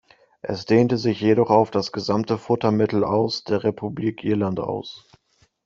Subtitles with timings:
[0.41, 5.07] Es dehnte sich jedoch auf das gesamte Futtermittel aus der Republik Irland aus.